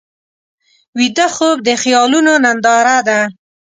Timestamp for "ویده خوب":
0.97-1.57